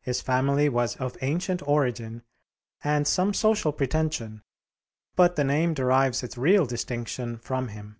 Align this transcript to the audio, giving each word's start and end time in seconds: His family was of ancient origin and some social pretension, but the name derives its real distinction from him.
His 0.00 0.22
family 0.22 0.70
was 0.70 0.96
of 0.96 1.18
ancient 1.20 1.60
origin 1.68 2.22
and 2.82 3.06
some 3.06 3.34
social 3.34 3.72
pretension, 3.72 4.42
but 5.16 5.36
the 5.36 5.44
name 5.44 5.74
derives 5.74 6.22
its 6.22 6.38
real 6.38 6.64
distinction 6.64 7.36
from 7.36 7.68
him. 7.68 7.98